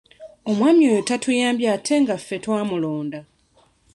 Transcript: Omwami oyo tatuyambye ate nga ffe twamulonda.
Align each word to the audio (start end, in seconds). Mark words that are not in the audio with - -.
Omwami 0.49 0.83
oyo 0.91 1.01
tatuyambye 1.09 1.67
ate 1.75 1.93
nga 2.01 2.15
ffe 2.19 2.35
twamulonda. 2.43 3.19